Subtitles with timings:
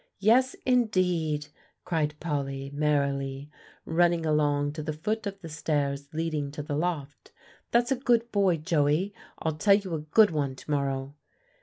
[0.17, 1.49] "Yes indeed,"
[1.85, 3.51] cried Polly merrily,
[3.85, 7.31] running along to the foot of the stairs leading to the loft.
[7.69, 11.13] "That's a good boy, Joey; I'll tell you a good one to morrow."